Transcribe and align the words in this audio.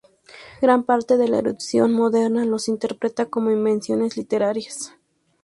Gran 0.63 0.81
parte 0.83 1.15
de 1.17 1.27
la 1.27 1.37
erudición 1.37 1.93
moderna 1.93 2.43
los 2.43 2.67
interpreta 2.67 3.27
como 3.27 3.51
invenciones 3.51 4.17
literarias. 4.17 4.95